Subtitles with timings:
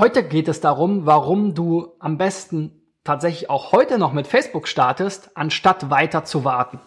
[0.00, 5.36] Heute geht es darum, warum du am besten tatsächlich auch heute noch mit Facebook startest,
[5.36, 6.80] anstatt weiter zu warten.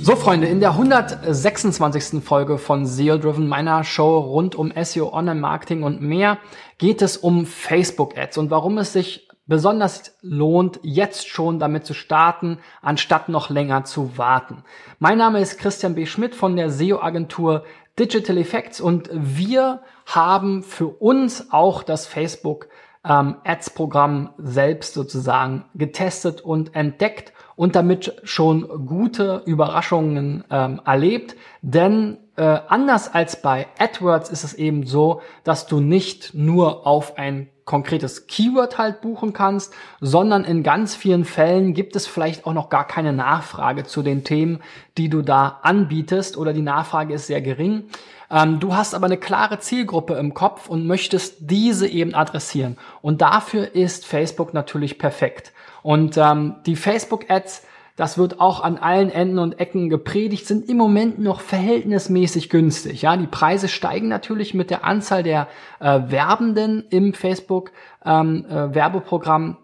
[0.00, 2.24] So, Freunde, in der 126.
[2.24, 6.38] Folge von SEO Driven, meiner Show rund um SEO, Online-Marketing und mehr,
[6.78, 12.58] geht es um Facebook-Ads und warum es sich besonders lohnt, jetzt schon damit zu starten,
[12.82, 14.64] anstatt noch länger zu warten.
[14.98, 16.06] Mein Name ist Christian B.
[16.06, 17.64] Schmidt von der SEO-Agentur
[17.98, 22.68] Digital Effects und wir haben für uns auch das Facebook
[23.04, 31.36] ähm, Ads-Programm selbst sozusagen getestet und entdeckt und damit schon gute Überraschungen ähm, erlebt.
[31.62, 37.16] Denn äh, anders als bei AdWords ist es eben so, dass du nicht nur auf
[37.16, 42.52] ein konkretes Keyword halt buchen kannst, sondern in ganz vielen Fällen gibt es vielleicht auch
[42.52, 44.60] noch gar keine Nachfrage zu den Themen,
[44.98, 47.84] die du da anbietest oder die Nachfrage ist sehr gering.
[48.30, 52.76] Ähm, du hast aber eine klare Zielgruppe im Kopf und möchtest diese eben adressieren.
[53.00, 55.52] Und dafür ist Facebook natürlich perfekt.
[55.82, 57.62] Und ähm, die Facebook-Ads
[57.96, 63.02] das wird auch an allen Enden und Ecken gepredigt, sind im Moment noch verhältnismäßig günstig.
[63.02, 65.46] Ja, die Preise steigen natürlich mit der Anzahl der
[65.78, 67.70] äh, Werbenden im Facebook
[68.04, 69.58] ähm, äh, Werbeprogramm.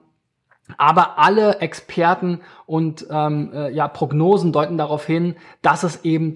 [0.78, 6.34] Aber alle Experten und ähm, äh, ja, Prognosen deuten darauf hin, dass es eben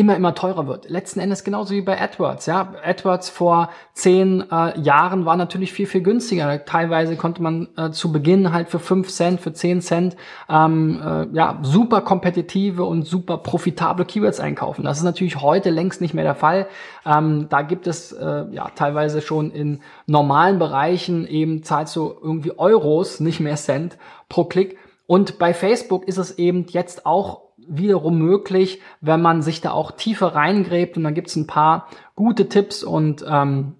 [0.00, 0.88] immer, immer teurer wird.
[0.88, 2.46] Letzten Endes genauso wie bei AdWords.
[2.46, 6.64] Ja, AdWords vor zehn äh, Jahren war natürlich viel, viel günstiger.
[6.64, 10.16] Teilweise konnte man äh, zu Beginn halt für fünf Cent, für zehn Cent
[10.48, 14.84] ähm, äh, ja, super kompetitive und super profitable Keywords einkaufen.
[14.84, 16.66] Das ist natürlich heute längst nicht mehr der Fall.
[17.04, 22.58] Ähm, da gibt es äh, ja teilweise schon in normalen Bereichen eben zahlst du irgendwie
[22.58, 23.98] Euros, nicht mehr Cent
[24.28, 24.78] pro Klick.
[25.06, 29.92] Und bei Facebook ist es eben jetzt auch wiederum möglich, wenn man sich da auch
[29.92, 30.96] tiefer reingräbt.
[30.96, 33.76] Und dann gibt es ein paar gute Tipps und ähm,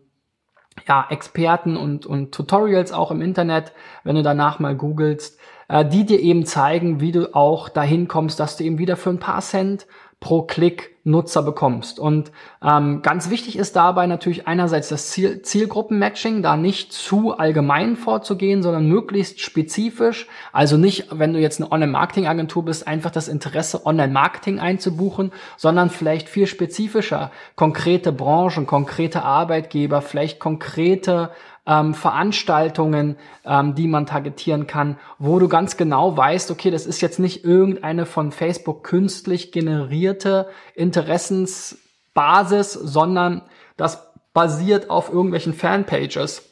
[0.86, 3.72] ja, Experten und, und Tutorials auch im Internet,
[4.04, 8.40] wenn du danach mal googelst, äh, die dir eben zeigen, wie du auch dahin kommst,
[8.40, 9.86] dass du eben wieder für ein paar Cent
[10.20, 11.98] pro Klick Nutzer bekommst.
[11.98, 12.30] Und
[12.62, 18.62] ähm, ganz wichtig ist dabei natürlich einerseits das Ziel Zielgruppenmatching, da nicht zu allgemein vorzugehen,
[18.62, 20.26] sondern möglichst spezifisch.
[20.52, 26.28] Also nicht, wenn du jetzt eine Online-Marketing-Agentur bist, einfach das Interesse Online-Marketing einzubuchen, sondern vielleicht
[26.28, 31.30] viel spezifischer, konkrete Branchen, konkrete Arbeitgeber, vielleicht konkrete
[31.70, 37.00] ähm, Veranstaltungen, ähm, die man targetieren kann, wo du ganz genau weißt, okay, das ist
[37.00, 43.42] jetzt nicht irgendeine von Facebook künstlich generierte Interessensbasis, sondern
[43.76, 46.46] das basiert auf irgendwelchen Fanpages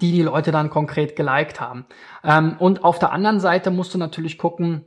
[0.00, 1.84] die die Leute dann konkret geliked haben.
[2.24, 4.86] Ähm, und auf der anderen Seite musst du natürlich gucken,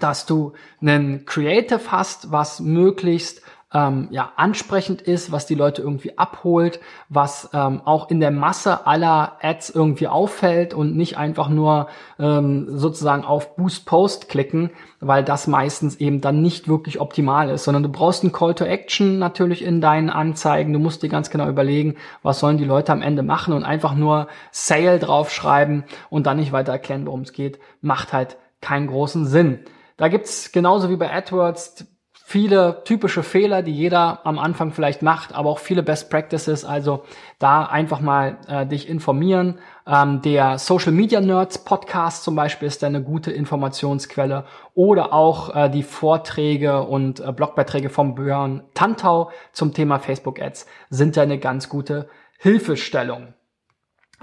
[0.00, 3.42] dass du einen Creative hast, was möglichst
[3.74, 6.78] ähm, ja, ansprechend ist, was die Leute irgendwie abholt,
[7.08, 11.88] was ähm, auch in der Masse aller Ads irgendwie auffällt und nicht einfach nur
[12.20, 17.64] ähm, sozusagen auf Boost Post klicken, weil das meistens eben dann nicht wirklich optimal ist,
[17.64, 20.72] sondern du brauchst einen Call to Action natürlich in deinen Anzeigen.
[20.72, 23.96] Du musst dir ganz genau überlegen, was sollen die Leute am Ende machen und einfach
[23.96, 29.26] nur Sale draufschreiben und dann nicht weiter erklären, worum es geht, macht halt keinen großen
[29.26, 29.58] Sinn.
[29.96, 31.95] Da gibt's genauso wie bei AdWords
[32.28, 36.64] viele typische Fehler, die jeder am Anfang vielleicht macht, aber auch viele Best Practices.
[36.64, 37.04] Also
[37.38, 39.60] da einfach mal äh, dich informieren.
[39.86, 44.44] Ähm, der Social Media Nerds Podcast zum Beispiel ist eine gute Informationsquelle
[44.74, 50.66] oder auch äh, die Vorträge und äh, Blogbeiträge vom Björn Tantau zum Thema Facebook Ads
[50.90, 52.08] sind eine ganz gute
[52.38, 53.35] Hilfestellung.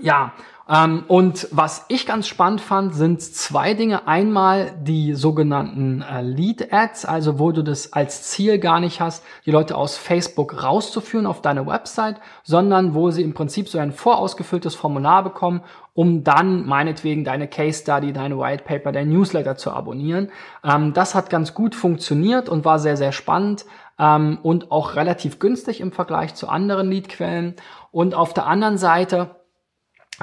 [0.01, 0.33] Ja,
[0.67, 4.07] ähm, und was ich ganz spannend fand, sind zwei Dinge.
[4.07, 9.51] Einmal die sogenannten äh, Lead-Ads, also wo du das als Ziel gar nicht hast, die
[9.51, 14.73] Leute aus Facebook rauszuführen auf deine Website, sondern wo sie im Prinzip so ein vorausgefülltes
[14.73, 15.61] Formular bekommen,
[15.93, 20.31] um dann meinetwegen deine Case Study, deine White Paper, dein Newsletter zu abonnieren.
[20.63, 23.65] Ähm, das hat ganz gut funktioniert und war sehr, sehr spannend
[23.99, 27.55] ähm, und auch relativ günstig im Vergleich zu anderen Lead-Quellen.
[27.91, 29.42] Und auf der anderen Seite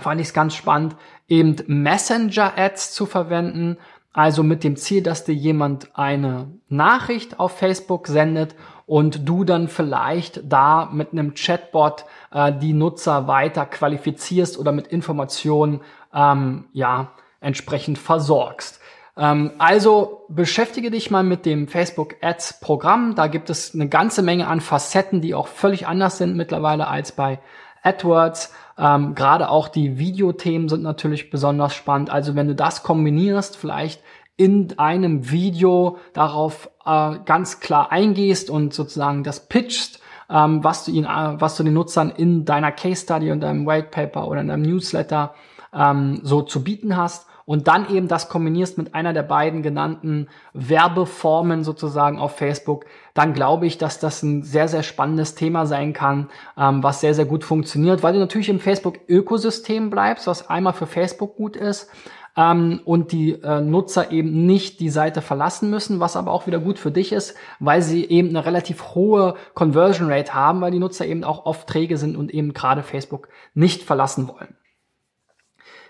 [0.00, 0.96] fand ich es ganz spannend,
[1.28, 3.76] eben Messenger-Ads zu verwenden.
[4.12, 8.56] Also mit dem Ziel, dass dir jemand eine Nachricht auf Facebook sendet
[8.86, 14.88] und du dann vielleicht da mit einem Chatbot äh, die Nutzer weiter qualifizierst oder mit
[14.88, 15.80] Informationen
[16.12, 18.80] ähm, ja entsprechend versorgst.
[19.16, 23.14] Ähm, also beschäftige dich mal mit dem Facebook Ads Programm.
[23.14, 27.12] Da gibt es eine ganze Menge an Facetten, die auch völlig anders sind mittlerweile als
[27.12, 27.38] bei
[27.82, 28.52] AdWords.
[28.78, 32.10] Ähm, Gerade auch die Videothemen sind natürlich besonders spannend.
[32.10, 34.02] Also wenn du das kombinierst, vielleicht
[34.36, 40.00] in einem Video darauf äh, ganz klar eingehst und sozusagen das pitchst,
[40.30, 43.66] ähm, was du ihn, äh, was du den Nutzern in deiner Case Study und deinem
[43.66, 45.34] White Paper oder in deinem Newsletter
[45.74, 50.28] ähm, so zu bieten hast und dann eben das kombinierst mit einer der beiden genannten
[50.52, 55.92] Werbeformen sozusagen auf Facebook, dann glaube ich, dass das ein sehr, sehr spannendes Thema sein
[55.92, 60.74] kann, ähm, was sehr, sehr gut funktioniert, weil du natürlich im Facebook-Ökosystem bleibst, was einmal
[60.74, 61.90] für Facebook gut ist,
[62.36, 66.60] ähm, und die äh, Nutzer eben nicht die Seite verlassen müssen, was aber auch wieder
[66.60, 70.78] gut für dich ist, weil sie eben eine relativ hohe Conversion Rate haben, weil die
[70.78, 74.54] Nutzer eben auch oft träge sind und eben gerade Facebook nicht verlassen wollen.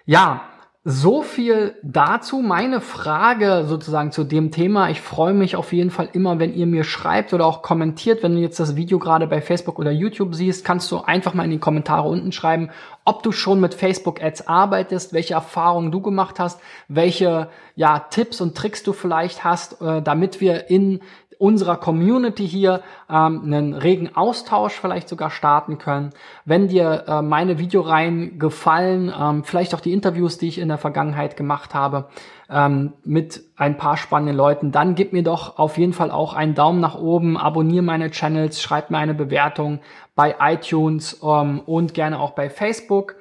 [0.07, 0.45] Ja,
[0.83, 2.41] so viel dazu.
[2.41, 4.89] Meine Frage sozusagen zu dem Thema.
[4.89, 8.23] Ich freue mich auf jeden Fall immer, wenn ihr mir schreibt oder auch kommentiert.
[8.23, 11.45] Wenn du jetzt das Video gerade bei Facebook oder YouTube siehst, kannst du einfach mal
[11.45, 12.71] in die Kommentare unten schreiben,
[13.05, 18.41] ob du schon mit Facebook Ads arbeitest, welche Erfahrungen du gemacht hast, welche ja, Tipps
[18.41, 21.01] und Tricks du vielleicht hast, äh, damit wir in
[21.41, 26.11] unserer Community hier ähm, einen regen Austausch vielleicht sogar starten können.
[26.45, 30.77] Wenn dir äh, meine Videoreihen gefallen, ähm, vielleicht auch die Interviews, die ich in der
[30.77, 32.09] Vergangenheit gemacht habe,
[32.51, 36.55] ähm, mit ein paar spannenden Leuten, dann gib mir doch auf jeden Fall auch einen
[36.55, 39.81] Daumen nach oben, abonniere meine Channels, schreib mir eine Bewertung
[40.15, 43.17] bei iTunes ähm, und gerne auch bei Facebook.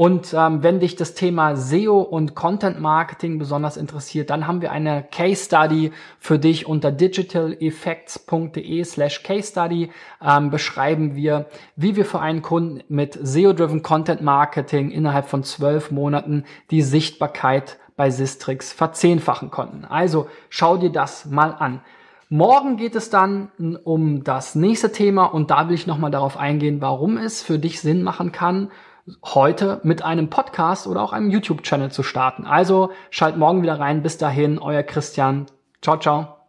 [0.00, 4.72] Und ähm, wenn dich das Thema SEO und Content Marketing besonders interessiert, dann haben wir
[4.72, 9.90] eine Case Study für dich unter digitaleffects.de slash Case Study.
[10.26, 15.90] Ähm, beschreiben wir, wie wir für einen Kunden mit SEO-driven Content Marketing innerhalb von zwölf
[15.90, 19.84] Monaten die Sichtbarkeit bei Sistrix verzehnfachen konnten.
[19.84, 21.82] Also schau dir das mal an.
[22.30, 23.50] Morgen geht es dann
[23.84, 27.82] um das nächste Thema und da will ich nochmal darauf eingehen, warum es für dich
[27.82, 28.70] Sinn machen kann,
[29.24, 32.46] heute mit einem Podcast oder auch einem YouTube-Channel zu starten.
[32.46, 34.02] Also schalt morgen wieder rein.
[34.02, 35.46] Bis dahin, euer Christian.
[35.82, 36.39] Ciao, ciao.